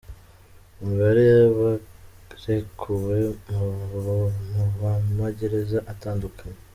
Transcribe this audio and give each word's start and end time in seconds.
Imibare 0.81 1.21
y’abarekuwe 1.31 3.17
mu 4.53 4.63
ma 5.17 5.27
gereza 5.37 5.79
atandukanye: 5.93 6.59